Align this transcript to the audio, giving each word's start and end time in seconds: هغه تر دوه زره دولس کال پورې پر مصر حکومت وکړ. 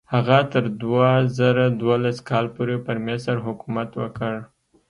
هغه 0.13 0.39
تر 0.51 0.65
دوه 0.81 1.09
زره 1.37 1.65
دولس 1.83 2.17
کال 2.29 2.45
پورې 2.55 2.75
پر 2.85 2.97
مصر 3.07 3.35
حکومت 3.45 3.89
وکړ. 4.01 4.33